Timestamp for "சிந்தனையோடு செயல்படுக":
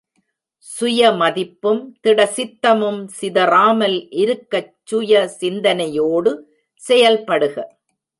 5.39-7.55